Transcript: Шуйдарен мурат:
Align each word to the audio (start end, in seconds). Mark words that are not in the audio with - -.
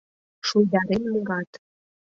Шуйдарен 0.47 1.03
мурат: 1.13 1.51